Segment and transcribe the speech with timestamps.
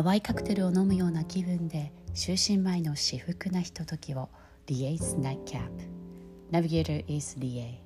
[0.00, 4.28] 淡いカクテルを飲むような気分で就寝前の至福なひとときを
[4.68, 5.68] Lia's Nightcap
[6.52, 7.80] Navigator is Lie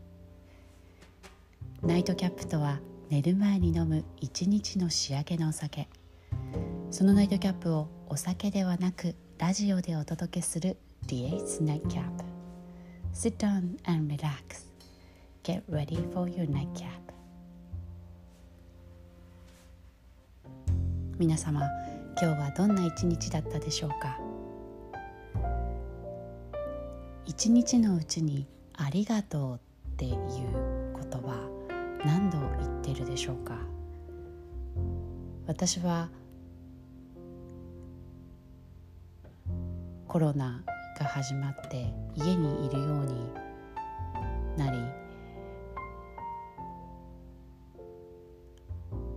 [1.81, 5.89] ナイトキャップとは寝る前に飲む一日の仕上げのお酒。
[6.91, 12.05] そのナイトキャップをお酒ではなくラジオでお届けする Lia's Nightcap
[13.15, 14.67] Sit down and relax.
[15.43, 17.03] Get ready for your nightcap.
[21.19, 21.63] 皆様
[22.21, 24.19] 今日はどんな一日だったでしょうか？
[27.27, 29.61] 一日のうちに「ありがとう」
[29.95, 31.49] っていう言葉
[32.05, 33.57] 何度言ってるでしょうか？
[35.47, 36.09] 私は
[40.07, 40.63] コロナ
[40.99, 43.33] が始まって家にいるように
[44.57, 44.79] なり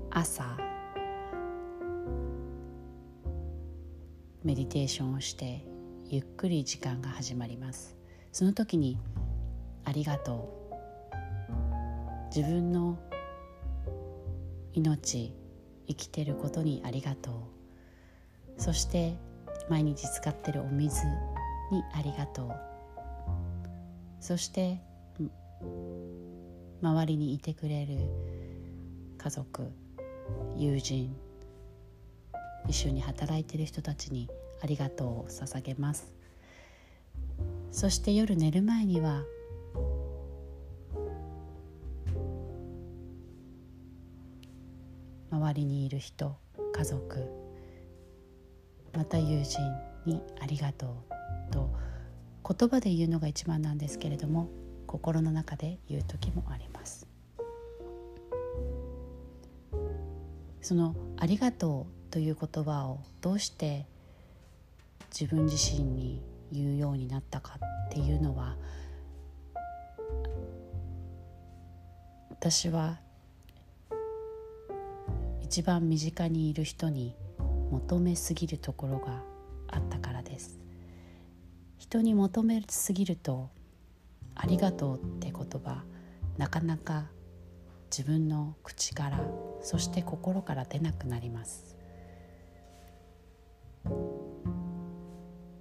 [0.09, 0.57] 朝
[4.45, 5.65] メディテーションをして
[6.07, 7.97] ゆっくり時間が始まります。
[8.31, 8.99] その時に
[9.85, 10.75] 「ありがとう」
[12.35, 12.99] 自分の
[14.73, 15.33] 命
[15.87, 17.33] 生きてることにありがとう。
[18.61, 19.15] そして
[19.67, 21.07] 毎日使ってるお水
[21.71, 22.51] にありがとう。
[24.19, 24.79] そして
[26.83, 27.97] 周りにいてくれる
[29.17, 29.71] 家族
[30.55, 31.15] 友人
[32.67, 34.29] 一緒に働いている人たちに
[34.61, 36.11] ありがとうを捧げます。
[37.71, 39.23] そして夜寝る前には
[45.29, 46.37] 周りにいる人
[46.73, 47.29] 家族
[48.93, 49.59] また友人
[50.05, 51.03] にありがと
[51.49, 51.69] うと
[52.47, 54.49] 言葉で言うのが一番なんですけれども
[54.87, 57.07] 心の中で言う時もあります。
[60.61, 63.85] その「ありがとう」という言葉をどうして
[65.11, 67.59] 自分自身に言うようになったか
[67.89, 68.55] っていうのは
[72.29, 73.01] 私は
[75.41, 77.17] 一番身近にいる人に
[77.69, 79.21] 求めすぎるところが
[79.67, 80.57] あったからです。
[81.77, 83.49] 人に求めすぎると
[84.35, 85.83] 「ありがとう」って言葉
[86.37, 87.07] なかなか
[87.91, 89.19] 自分の口から
[89.61, 91.74] そして心から出なくなります。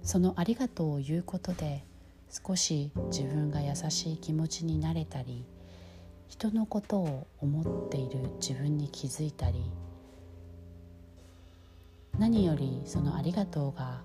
[0.05, 1.83] その「ありがとう」を言うことで
[2.29, 5.45] 少し自分が優しい気持ちになれたり
[6.27, 9.63] 人のことを思っている自分に気づいたり
[12.17, 14.03] 何よりその「ありがとう」が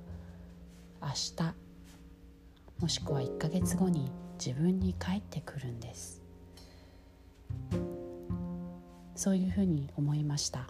[1.03, 1.55] 明日
[2.81, 4.11] もしくは1ヶ月後に
[4.45, 6.23] 自分に返ってくるんです。
[9.15, 10.67] そういうふうに思いました。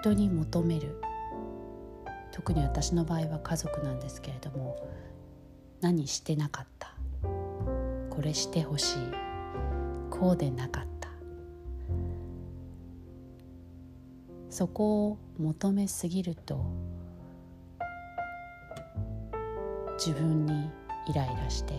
[0.00, 0.98] 人に求める。
[2.36, 4.76] 特に私の場合は家族なんですけれども
[5.80, 6.92] 何してなかった
[8.10, 8.98] これしてほしい
[10.10, 11.08] こうでなかった
[14.50, 16.62] そこを求めすぎると
[19.96, 20.70] 自分に
[21.08, 21.72] イライラして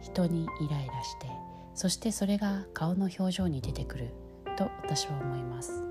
[0.00, 1.28] 人にイライラして
[1.76, 4.10] そしてそれが顔の表情に出てくる
[4.56, 5.84] と私は思います。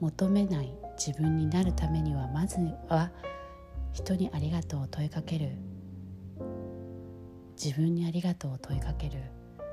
[0.00, 3.10] 求めない自分になるためにはまずは
[3.92, 5.50] 人にありがとうを問いかける。
[7.62, 9.18] 自分にありがとうを問いかける。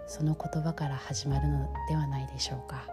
[0.07, 2.87] その言葉から始まるのではないでしょうか。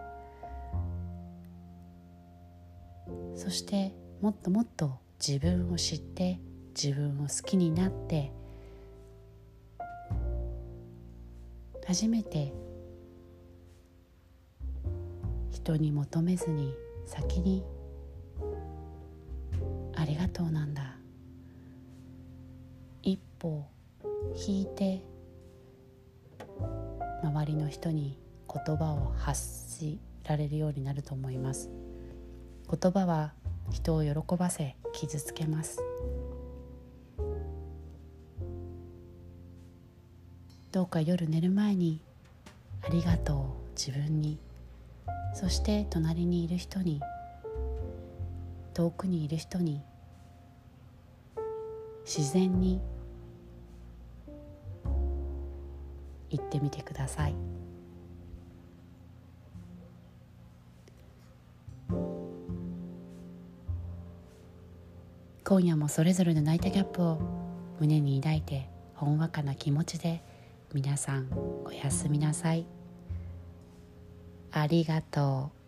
[3.34, 6.38] そしてもっともっと自分を知って
[6.74, 8.32] 自分を好きになって
[11.86, 12.52] 初めて
[15.50, 16.72] 人に求めずに
[17.06, 17.64] 先に
[19.94, 20.96] 「ありがとう」なんだ。
[23.02, 23.64] 一歩
[24.46, 25.04] 引いて
[27.22, 28.18] 周りの人に
[28.48, 31.70] 言葉を発しられるようになると思います。
[32.70, 33.34] 言葉は
[33.70, 35.80] 人を喜ばせ傷つけます。
[40.70, 42.00] どうか夜寝る前に
[42.82, 44.38] 「ありがとう」自分に。
[45.34, 47.00] そして隣にいる人に
[48.74, 49.82] 遠くにいる人に
[52.04, 52.80] 自然に
[56.30, 57.34] 言ってみてください。
[65.44, 67.18] 今夜もそれぞれのナイトキャップを
[67.78, 70.22] 胸に抱いてほんわかな気持ちで
[70.72, 71.28] 皆さん
[71.66, 72.64] おやすみなさい。
[74.52, 75.61] ありがとう。